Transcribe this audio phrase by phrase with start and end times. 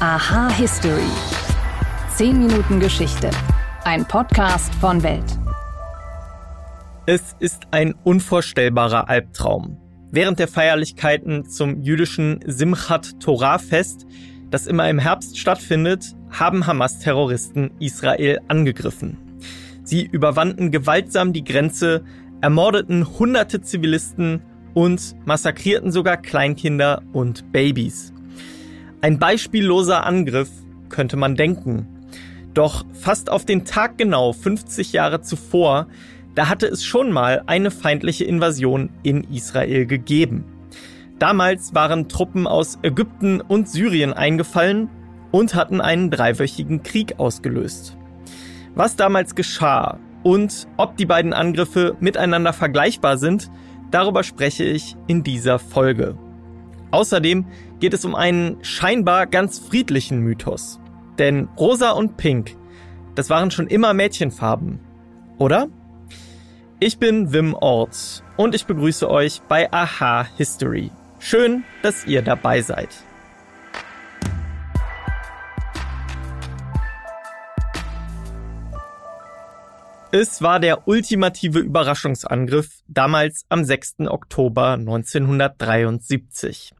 [0.00, 1.10] Aha History.
[2.14, 3.32] 10 Minuten Geschichte.
[3.82, 5.24] Ein Podcast von Welt.
[7.06, 9.76] Es ist ein unvorstellbarer Albtraum.
[10.12, 14.06] Während der Feierlichkeiten zum jüdischen Simchat Torah Fest,
[14.52, 19.18] das immer im Herbst stattfindet, haben Hamas-Terroristen Israel angegriffen.
[19.82, 22.04] Sie überwanden gewaltsam die Grenze,
[22.40, 24.42] ermordeten hunderte Zivilisten
[24.74, 28.12] und massakrierten sogar Kleinkinder und Babys.
[29.00, 30.50] Ein beispielloser Angriff,
[30.88, 31.86] könnte man denken.
[32.52, 35.86] Doch fast auf den Tag genau 50 Jahre zuvor,
[36.34, 40.44] da hatte es schon mal eine feindliche Invasion in Israel gegeben.
[41.20, 44.88] Damals waren Truppen aus Ägypten und Syrien eingefallen
[45.30, 47.96] und hatten einen dreiwöchigen Krieg ausgelöst.
[48.74, 53.48] Was damals geschah und ob die beiden Angriffe miteinander vergleichbar sind,
[53.92, 56.16] darüber spreche ich in dieser Folge.
[56.90, 57.46] Außerdem
[57.80, 60.80] geht es um einen scheinbar ganz friedlichen Mythos.
[61.18, 62.56] Denn rosa und pink,
[63.14, 64.80] das waren schon immer Mädchenfarben,
[65.38, 65.68] oder?
[66.80, 70.90] Ich bin Wim Orts und ich begrüße euch bei Aha History.
[71.18, 72.90] Schön, dass ihr dabei seid.
[80.10, 84.06] Es war der ultimative Überraschungsangriff damals am 6.
[84.06, 86.72] Oktober 1973.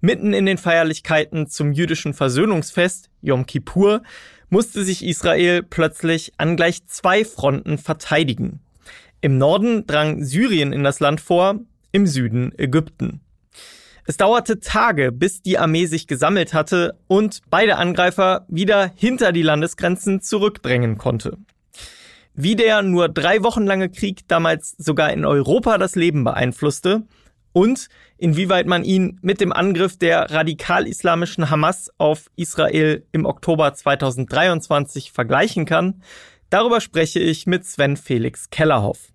[0.00, 4.02] Mitten in den Feierlichkeiten zum jüdischen Versöhnungsfest, Yom Kippur,
[4.48, 8.60] musste sich Israel plötzlich an gleich zwei Fronten verteidigen.
[9.20, 11.60] Im Norden drang Syrien in das Land vor,
[11.92, 13.20] im Süden Ägypten.
[14.06, 19.42] Es dauerte Tage, bis die Armee sich gesammelt hatte und beide Angreifer wieder hinter die
[19.42, 21.36] Landesgrenzen zurückdrängen konnte.
[22.34, 27.02] Wie der nur drei Wochen lange Krieg damals sogar in Europa das Leben beeinflusste,
[27.52, 35.12] und inwieweit man ihn mit dem Angriff der radikal-islamischen Hamas auf Israel im Oktober 2023
[35.12, 36.02] vergleichen kann,
[36.50, 39.08] darüber spreche ich mit Sven Felix Kellerhoff.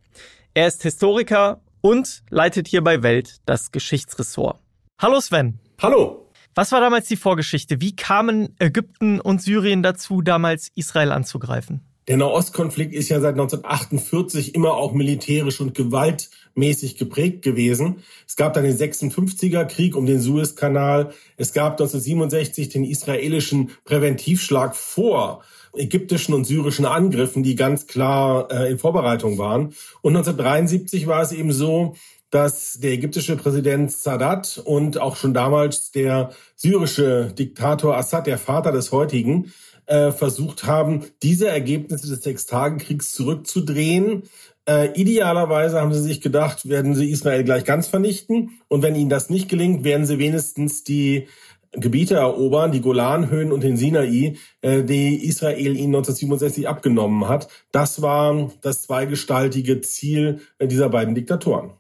[0.54, 4.60] Er ist Historiker und leitet hier bei Welt das Geschichtsressort.
[5.00, 5.60] Hallo Sven.
[5.82, 6.32] Hallo.
[6.56, 7.82] Was war damals die Vorgeschichte?
[7.82, 11.82] Wie kamen Ägypten und Syrien dazu, damals Israel anzugreifen?
[12.08, 18.04] Der Nahostkonflikt ist ja seit 1948 immer auch militärisch und gewaltmäßig geprägt gewesen.
[18.28, 21.14] Es gab dann den 56er Krieg um den Suezkanal.
[21.38, 28.72] Es gab 1967 den israelischen Präventivschlag vor ägyptischen und syrischen Angriffen, die ganz klar äh,
[28.72, 29.74] in Vorbereitung waren.
[30.02, 31.96] Und 1973 war es eben so,
[32.30, 38.72] dass der ägyptische Präsident Sadat und auch schon damals der syrische Diktator Assad, der Vater
[38.72, 39.54] des heutigen,
[39.88, 44.24] äh, versucht haben, diese Ergebnisse des Sechstagekriegs zurückzudrehen.
[44.68, 48.60] Äh, idealerweise haben sie sich gedacht, werden sie Israel gleich ganz vernichten.
[48.68, 51.28] Und wenn ihnen das nicht gelingt, werden sie wenigstens die
[51.72, 57.48] Gebiete erobern, die Golanhöhen und den Sinai, äh, die Israel ihnen 1967 abgenommen hat.
[57.72, 61.72] Das war das zweigestaltige Ziel äh, dieser beiden Diktatoren.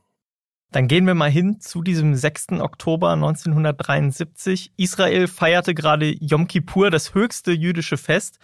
[0.75, 2.59] Dann gehen wir mal hin zu diesem 6.
[2.59, 4.73] Oktober 1973.
[4.75, 8.39] Israel feierte gerade Yom Kippur, das höchste jüdische Fest.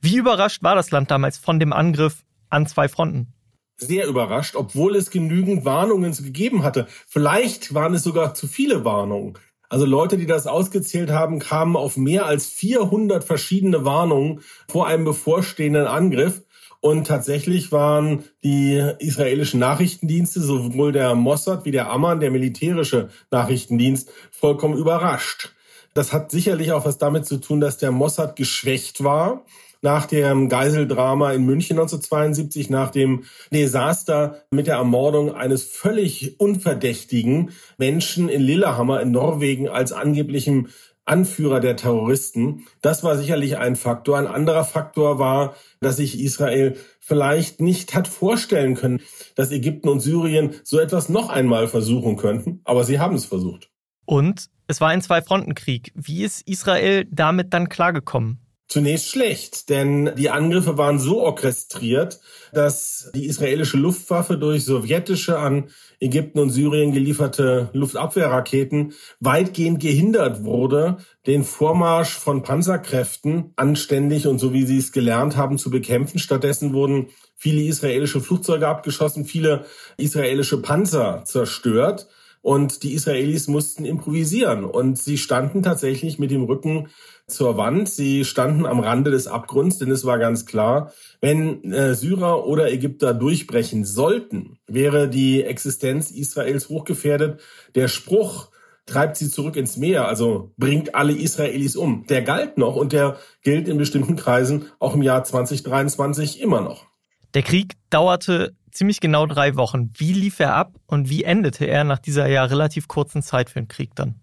[0.00, 3.32] Wie überrascht war das Land damals von dem Angriff an zwei Fronten?
[3.78, 6.86] Sehr überrascht, obwohl es genügend Warnungen gegeben hatte.
[7.08, 9.36] Vielleicht waren es sogar zu viele Warnungen.
[9.68, 15.04] Also Leute, die das ausgezählt haben, kamen auf mehr als 400 verschiedene Warnungen vor einem
[15.04, 16.45] bevorstehenden Angriff.
[16.86, 24.12] Und tatsächlich waren die israelischen Nachrichtendienste, sowohl der Mossad wie der Amman, der militärische Nachrichtendienst,
[24.30, 25.52] vollkommen überrascht.
[25.94, 29.44] Das hat sicherlich auch was damit zu tun, dass der Mossad geschwächt war
[29.82, 37.50] nach dem Geiseldrama in München 1972, nach dem Desaster mit der Ermordung eines völlig unverdächtigen
[37.78, 40.68] Menschen in Lillehammer in Norwegen als angeblichem
[41.06, 42.66] Anführer der Terroristen.
[42.82, 44.18] Das war sicherlich ein Faktor.
[44.18, 49.00] Ein anderer Faktor war, dass sich Israel vielleicht nicht hat vorstellen können,
[49.34, 52.60] dass Ägypten und Syrien so etwas noch einmal versuchen könnten.
[52.64, 53.70] Aber sie haben es versucht.
[54.04, 55.92] Und es war ein Zwei-Fronten-Krieg.
[55.94, 58.45] Wie ist Israel damit dann klargekommen?
[58.68, 62.18] Zunächst schlecht, denn die Angriffe waren so orchestriert,
[62.52, 65.70] dass die israelische Luftwaffe durch sowjetische an
[66.00, 70.96] Ägypten und Syrien gelieferte Luftabwehrraketen weitgehend gehindert wurde,
[71.28, 76.18] den Vormarsch von Panzerkräften anständig und so wie sie es gelernt haben zu bekämpfen.
[76.18, 79.64] Stattdessen wurden viele israelische Flugzeuge abgeschossen, viele
[79.96, 82.08] israelische Panzer zerstört.
[82.46, 84.64] Und die Israelis mussten improvisieren.
[84.64, 86.86] Und sie standen tatsächlich mit dem Rücken
[87.26, 87.88] zur Wand.
[87.88, 92.70] Sie standen am Rande des Abgrunds, denn es war ganz klar, wenn äh, Syrer oder
[92.70, 97.40] Ägypter durchbrechen sollten, wäre die Existenz Israels hochgefährdet.
[97.74, 98.50] Der Spruch,
[98.86, 102.06] treibt sie zurück ins Meer, also bringt alle Israelis um.
[102.06, 106.86] Der galt noch und der gilt in bestimmten Kreisen auch im Jahr 2023 immer noch.
[107.34, 109.90] Der Krieg dauerte ziemlich genau drei Wochen.
[109.96, 113.60] Wie lief er ab und wie endete er nach dieser ja relativ kurzen Zeit für
[113.60, 114.16] den Krieg dann?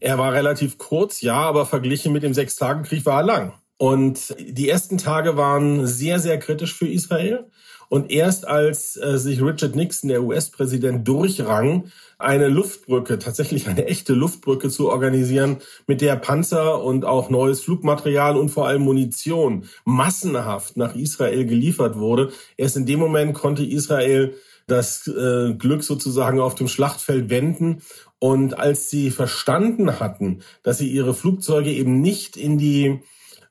[0.00, 3.52] Er war relativ kurz, ja, aber verglichen mit dem Sechstagekrieg war er lang.
[3.76, 7.50] Und die ersten Tage waren sehr, sehr kritisch für Israel.
[7.88, 11.84] Und erst als äh, sich Richard Nixon, der US-Präsident, durchrang,
[12.18, 18.36] eine Luftbrücke, tatsächlich eine echte Luftbrücke zu organisieren, mit der Panzer und auch neues Flugmaterial
[18.36, 22.32] und vor allem Munition massenhaft nach Israel geliefert wurde.
[22.56, 24.34] Erst in dem Moment konnte Israel
[24.66, 27.82] das äh, Glück sozusagen auf dem Schlachtfeld wenden.
[28.18, 33.00] Und als sie verstanden hatten, dass sie ihre Flugzeuge eben nicht in die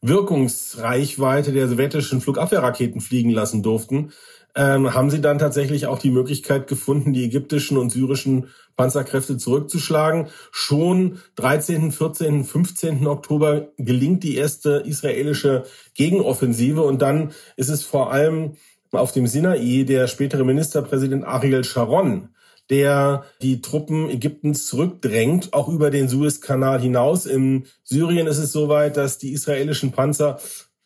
[0.04, 4.12] Wirkungsreichweite der sowjetischen Flugabwehrraketen fliegen lassen durften,
[4.56, 10.28] ähm, haben sie dann tatsächlich auch die Möglichkeit gefunden, die ägyptischen und syrischen Panzerkräfte zurückzuschlagen.
[10.52, 13.08] Schon 13., 14., 15.
[13.08, 15.64] Oktober gelingt die erste israelische
[15.96, 18.58] Gegenoffensive und dann ist es vor allem
[18.92, 22.30] auf dem Sinai der spätere Ministerpräsident Ariel Sharon,
[22.70, 27.26] der die Truppen Ägyptens zurückdrängt, auch über den Suezkanal hinaus.
[27.26, 30.40] In Syrien ist es soweit, dass die israelischen Panzer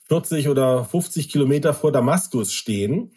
[0.07, 3.11] 40 oder 50 Kilometer vor Damaskus stehen.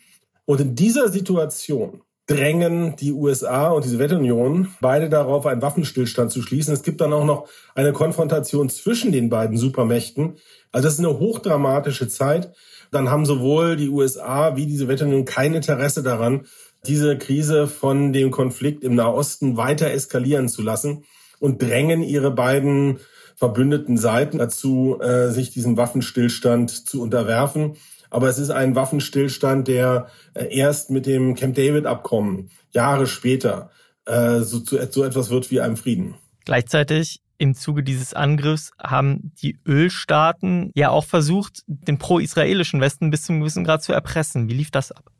[0.44, 6.42] Und in dieser Situation drängen die USA und die Sowjetunion beide darauf, einen Waffenstillstand zu
[6.42, 6.72] schließen.
[6.72, 10.36] Es gibt dann auch noch eine Konfrontation zwischen den beiden Supermächten.
[10.70, 12.52] Also das ist eine hochdramatische Zeit.
[12.92, 16.46] Dann haben sowohl die USA wie die Sowjetunion kein Interesse daran,
[16.86, 21.04] diese Krise von dem Konflikt im Nahosten weiter eskalieren zu lassen
[21.38, 23.00] und drängen ihre beiden
[23.36, 27.76] verbündeten Seiten dazu, äh, sich diesem Waffenstillstand zu unterwerfen.
[28.10, 33.70] Aber es ist ein Waffenstillstand, der äh, erst mit dem Camp David-Abkommen Jahre später
[34.04, 36.16] äh, so, so etwas wird wie einem Frieden.
[36.44, 43.22] Gleichzeitig im Zuge dieses Angriffs haben die Ölstaaten ja auch versucht, den pro-israelischen Westen bis
[43.22, 44.50] zum gewissen Grad zu erpressen.
[44.50, 45.10] Wie lief das ab?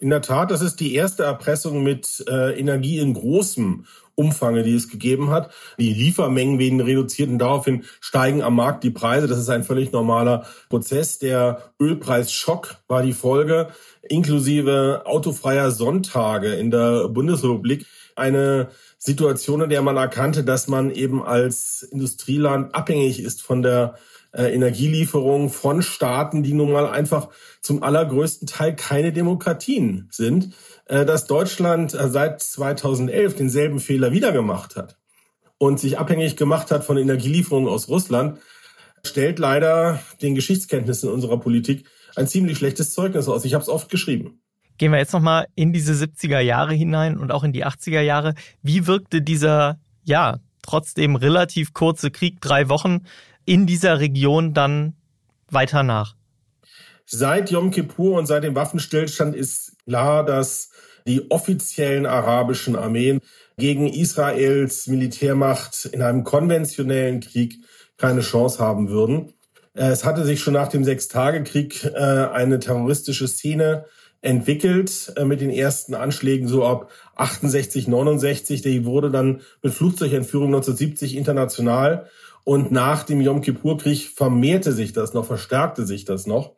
[0.00, 4.74] In der Tat, das ist die erste Erpressung mit äh, Energie in großem Umfange, die
[4.74, 5.50] es gegeben hat.
[5.78, 9.26] Die Liefermengen werden reduziert und daraufhin steigen am Markt die Preise.
[9.26, 11.18] Das ist ein völlig normaler Prozess.
[11.18, 13.68] Der Ölpreisschock war die Folge,
[14.02, 17.86] inklusive autofreier Sonntage in der Bundesrepublik.
[18.16, 23.96] Eine Situation, in der man erkannte, dass man eben als Industrieland abhängig ist von der
[24.32, 27.28] äh, Energielieferung von Staaten, die nun mal einfach
[27.60, 30.54] zum allergrößten Teil keine Demokratien sind,
[30.86, 34.98] äh, dass Deutschland äh, seit 2011 denselben Fehler wieder gemacht hat
[35.58, 38.38] und sich abhängig gemacht hat von Energielieferungen aus Russland,
[39.04, 41.86] stellt leider den Geschichtskenntnissen unserer Politik
[42.16, 43.44] ein ziemlich schlechtes Zeugnis aus.
[43.44, 44.40] Ich habe es oft geschrieben.
[44.78, 48.34] Gehen wir jetzt nochmal in diese 70er Jahre hinein und auch in die 80er Jahre.
[48.62, 53.00] Wie wirkte dieser, ja, trotzdem relativ kurze Krieg, drei Wochen,
[53.50, 54.94] in dieser Region dann
[55.50, 56.14] weiter nach?
[57.04, 60.70] Seit Yom Kippur und seit dem Waffenstillstand ist klar, dass
[61.04, 63.20] die offiziellen arabischen Armeen
[63.58, 67.58] gegen Israels Militärmacht in einem konventionellen Krieg
[67.96, 69.34] keine Chance haben würden.
[69.74, 73.86] Es hatte sich schon nach dem Sechstagekrieg äh, eine terroristische Szene
[74.20, 78.62] entwickelt äh, mit den ersten Anschlägen so ab 68, 69.
[78.62, 82.06] Die wurde dann mit Flugzeugentführung 1970 international
[82.50, 86.56] und nach dem Yom Kippur-Krieg vermehrte sich das noch, verstärkte sich das noch.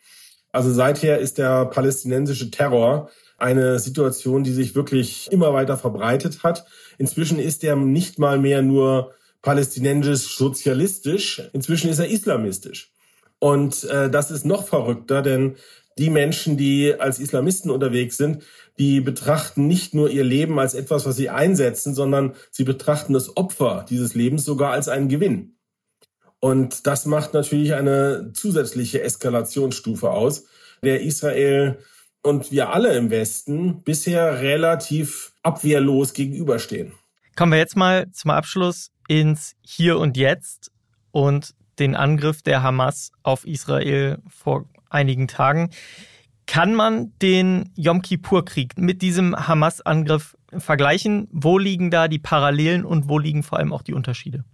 [0.51, 6.65] Also seither ist der palästinensische Terror eine Situation, die sich wirklich immer weiter verbreitet hat.
[6.97, 12.91] Inzwischen ist er nicht mal mehr nur palästinensisch sozialistisch, inzwischen ist er islamistisch.
[13.39, 15.57] Und äh, das ist noch verrückter, denn
[15.99, 18.45] die Menschen, die als Islamisten unterwegs sind,
[18.79, 23.37] die betrachten nicht nur ihr Leben als etwas, was sie einsetzen, sondern sie betrachten das
[23.37, 25.59] Opfer dieses Lebens sogar als einen Gewinn.
[26.45, 30.47] Und das macht natürlich eine zusätzliche Eskalationsstufe aus,
[30.83, 31.79] der Israel
[32.25, 36.95] und wir alle im Westen bisher relativ abwehrlos gegenüberstehen.
[37.37, 40.73] Kommen wir jetzt mal zum Abschluss ins Hier und Jetzt
[41.13, 45.71] und den Angriff der Hamas auf Israel vor einigen Tagen.
[46.47, 51.29] Kann man den Yom Kippur-Krieg mit diesem Hamas-Angriff vergleichen?
[51.31, 54.45] Wo liegen da die Parallelen und wo liegen vor allem auch die Unterschiede?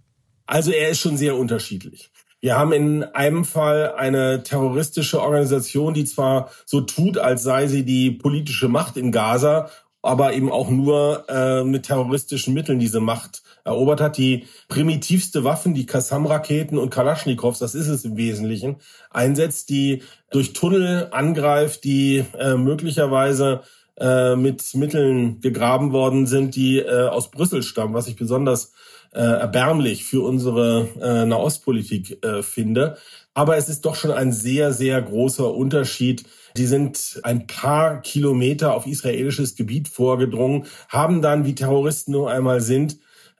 [0.49, 2.09] Also er ist schon sehr unterschiedlich.
[2.41, 7.85] Wir haben in einem Fall eine terroristische Organisation, die zwar so tut, als sei sie
[7.85, 9.69] die politische Macht in Gaza,
[10.01, 14.17] aber eben auch nur äh, mit terroristischen Mitteln diese Macht erobert hat.
[14.17, 18.77] Die primitivste Waffen, die Kassam-Raketen und Kalaschnikows, das ist es im Wesentlichen,
[19.11, 20.01] einsetzt, die
[20.31, 23.61] durch Tunnel angreift, die äh, möglicherweise
[23.99, 28.73] äh, mit Mitteln gegraben worden sind, die äh, aus Brüssel stammen, was ich besonders
[29.11, 32.97] äh, erbärmlich für unsere äh, Nahostpolitik äh, finde.
[33.33, 36.25] Aber es ist doch schon ein sehr, sehr großer Unterschied.
[36.57, 42.61] Die sind ein paar Kilometer auf israelisches Gebiet vorgedrungen, haben dann, wie Terroristen nur einmal
[42.61, 42.97] sind,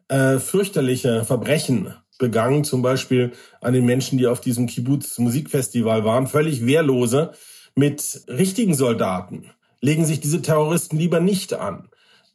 [0.07, 6.27] äh, fürchterliche Verbrechen begangen, zum Beispiel an den Menschen, die auf diesem Kibbutz Musikfestival waren,
[6.27, 7.31] völlig wehrlose
[7.75, 11.89] mit richtigen Soldaten legen sich diese Terroristen lieber nicht an.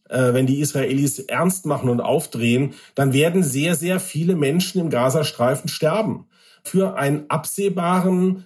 [0.08, 4.90] Äh, wenn die Israelis ernst machen und aufdrehen, dann werden sehr, sehr viele Menschen im
[4.90, 6.26] Gazastreifen sterben.
[6.62, 8.44] Für einen absehbaren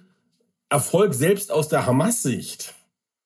[0.69, 2.75] Erfolg selbst aus der Hamas-Sicht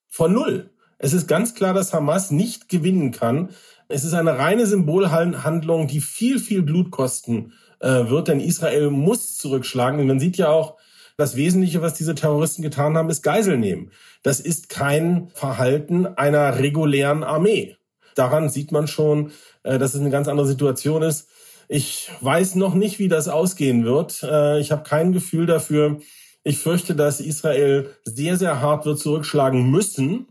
[0.10, 0.70] von null.
[0.98, 3.50] Es ist ganz klar, dass Hamas nicht gewinnen kann.
[3.90, 9.38] Es ist eine reine Symbolhandlung, die viel, viel Blut kosten äh, wird, denn Israel muss
[9.38, 10.00] zurückschlagen.
[10.00, 10.78] Und man sieht ja auch,
[11.18, 13.92] das Wesentliche, was diese Terroristen getan haben, ist Geisel nehmen.
[14.24, 17.76] Das ist kein Verhalten einer regulären Armee.
[18.16, 19.32] Daran sieht man schon,
[19.64, 21.30] äh, dass es eine ganz andere Situation ist.
[21.68, 24.24] Ich weiß noch nicht, wie das ausgehen wird.
[24.24, 26.00] Äh, ich habe kein Gefühl dafür.
[26.44, 30.28] Ich fürchte, dass Israel sehr, sehr hart wird zurückschlagen müssen.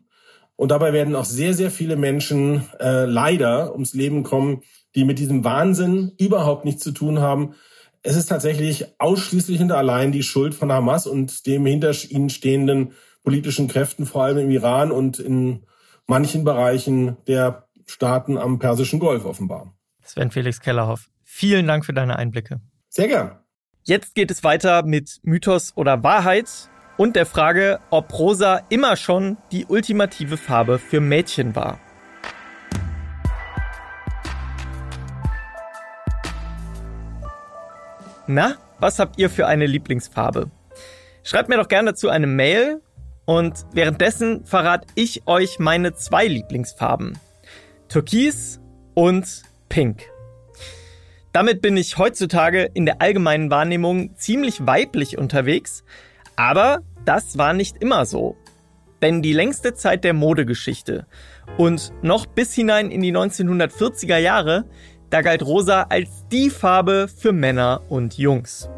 [0.56, 4.62] Und dabei werden auch sehr, sehr viele Menschen äh, leider ums Leben kommen,
[4.94, 7.54] die mit diesem Wahnsinn überhaupt nichts zu tun haben.
[8.02, 12.92] Es ist tatsächlich ausschließlich und allein die Schuld von Hamas und dem hinter ihnen stehenden
[13.22, 15.64] politischen Kräften, vor allem im Iran und in
[16.08, 19.72] manchen Bereichen der Staaten am Persischen Golf offenbar.
[20.02, 22.60] Sven Felix Kellerhoff, vielen Dank für deine Einblicke.
[22.88, 23.38] Sehr gern.
[23.84, 26.48] Jetzt geht es weiter mit Mythos oder Wahrheit
[26.96, 31.78] und der Frage, ob rosa immer schon die ultimative Farbe für Mädchen war.
[38.26, 40.50] Na, was habt ihr für eine Lieblingsfarbe?
[41.24, 42.80] Schreibt mir doch gerne dazu eine Mail
[43.24, 47.18] und währenddessen verrate ich euch meine zwei Lieblingsfarben.
[47.88, 48.60] Türkis
[48.94, 50.04] und Pink.
[51.32, 55.82] Damit bin ich heutzutage in der allgemeinen Wahrnehmung ziemlich weiblich unterwegs,
[56.36, 58.36] aber das war nicht immer so.
[59.00, 61.06] Denn die längste Zeit der Modegeschichte
[61.58, 64.64] und noch bis hinein in die 1940er Jahre,
[65.12, 68.70] da galt rosa als die Farbe für Männer und Jungs.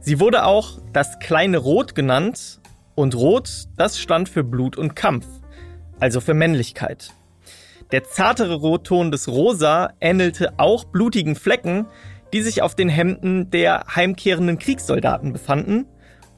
[0.00, 2.58] Sie wurde auch das kleine Rot genannt
[2.94, 5.26] und Rot, das stand für Blut und Kampf,
[6.00, 7.10] also für Männlichkeit.
[7.92, 11.84] Der zartere Rotton des Rosa ähnelte auch blutigen Flecken,
[12.32, 15.86] die sich auf den Hemden der heimkehrenden Kriegssoldaten befanden,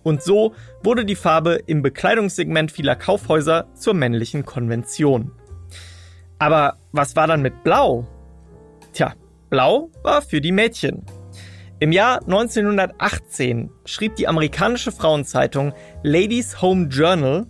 [0.03, 5.31] und so wurde die Farbe im Bekleidungssegment vieler Kaufhäuser zur männlichen Konvention.
[6.41, 8.07] Aber was war dann mit Blau?
[8.93, 9.15] Tja,
[9.49, 11.05] Blau war für die Mädchen.
[11.79, 15.73] Im Jahr 1918 schrieb die amerikanische Frauenzeitung
[16.03, 17.47] Ladies Home Journal,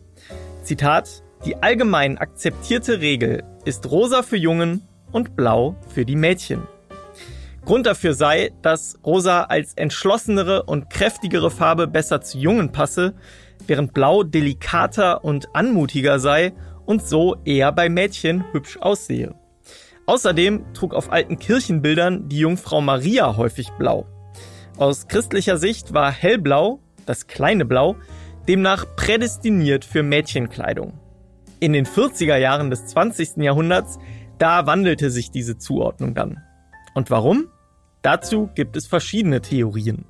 [0.63, 6.67] Zitat, die allgemein akzeptierte Regel ist rosa für Jungen und blau für die Mädchen.
[7.65, 13.15] Grund dafür sei, dass rosa als entschlossenere und kräftigere Farbe besser zu Jungen passe,
[13.67, 16.53] während blau delikater und anmutiger sei
[16.85, 19.35] und so eher bei Mädchen hübsch aussehe.
[20.07, 24.07] Außerdem trug auf alten Kirchenbildern die Jungfrau Maria häufig blau.
[24.77, 27.97] Aus christlicher Sicht war hellblau, das kleine Blau,
[28.49, 30.95] demnach prädestiniert für Mädchenkleidung.
[31.59, 33.39] In den 40er Jahren des 20.
[33.39, 33.99] Jahrhunderts,
[34.39, 36.43] da wandelte sich diese Zuordnung dann.
[36.95, 37.49] Und warum?
[38.03, 40.05] Dazu gibt es verschiedene Theorien.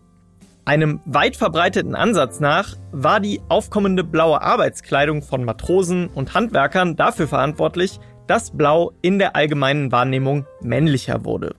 [0.65, 7.29] Einem weit verbreiteten Ansatz nach war die aufkommende blaue Arbeitskleidung von Matrosen und Handwerkern dafür
[7.29, 11.55] verantwortlich, dass Blau in der allgemeinen Wahrnehmung männlicher wurde.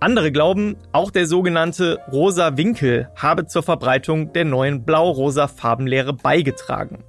[0.00, 7.04] Andere glauben, auch der sogenannte rosa Winkel habe zur Verbreitung der neuen blau-rosa Farbenlehre beigetragen.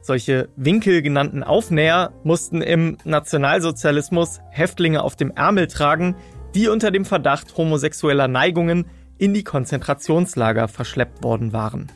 [0.00, 6.16] Solche Winkel genannten Aufnäher mussten im Nationalsozialismus Häftlinge auf dem Ärmel tragen,
[6.56, 8.86] die unter dem Verdacht homosexueller Neigungen
[9.18, 11.92] in die Konzentrationslager verschleppt worden waren.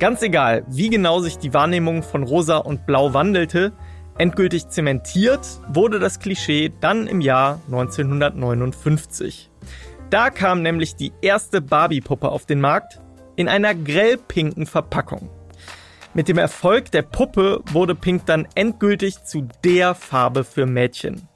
[0.00, 3.72] Ganz egal, wie genau sich die Wahrnehmung von Rosa und Blau wandelte,
[4.18, 9.50] Endgültig zementiert wurde das Klischee dann im Jahr 1959.
[10.10, 13.00] Da kam nämlich die erste Barbie-Puppe auf den Markt
[13.36, 15.30] in einer grellpinken Verpackung.
[16.12, 21.26] Mit dem Erfolg der Puppe wurde Pink dann endgültig zu der Farbe für Mädchen.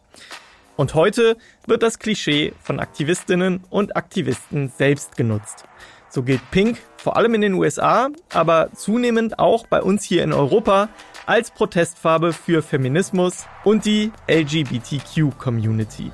[0.77, 5.65] Und heute wird das Klischee von Aktivistinnen und Aktivisten selbst genutzt.
[6.11, 10.35] So gilt Pink vor allem in den USA, aber zunehmend auch bei uns hier in
[10.35, 10.91] Europa
[11.27, 16.11] als Protestfarbe für Feminismus und die LGBTQ-Community.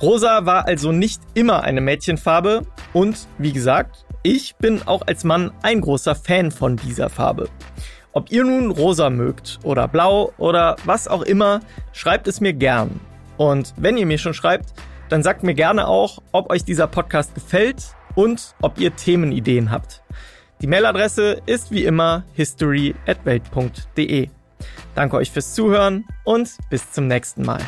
[0.00, 5.50] Rosa war also nicht immer eine Mädchenfarbe und wie gesagt, ich bin auch als Mann
[5.62, 7.48] ein großer Fan von dieser Farbe.
[8.12, 11.60] Ob ihr nun rosa mögt oder blau oder was auch immer,
[11.92, 13.00] schreibt es mir gern.
[13.38, 14.74] Und wenn ihr mir schon schreibt,
[15.08, 20.02] dann sagt mir gerne auch, ob euch dieser Podcast gefällt und ob ihr Themenideen habt.
[20.62, 24.28] Die Mailadresse ist wie immer history@welt.de.
[24.94, 27.60] Danke euch fürs Zuhören und bis zum nächsten Mal.